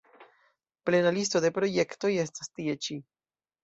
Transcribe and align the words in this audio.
Plena 0.89 1.13
listo 1.19 1.43
de 1.47 1.53
projektoj 1.59 2.13
estas 2.27 2.53
tie 2.59 2.79
ĉi. 2.87 3.03